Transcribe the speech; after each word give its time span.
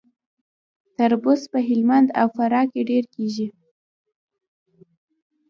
تربوز 0.97 1.41
په 1.51 1.59
هلمند 1.67 2.07
او 2.19 2.27
فراه 2.35 2.65
کې 2.71 2.81
ډیر 2.89 3.03
کیږي. 3.15 3.47